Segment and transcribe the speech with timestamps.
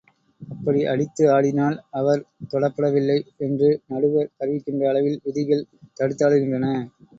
[0.41, 5.65] அப்படி அடித்து ஆடினால், அவர் தொடப்படவில்லை என்று நடுவர் அறிவிக்கின்ற அளவில் விதிகள்
[5.99, 6.75] தடுத்தாளுகின்றன.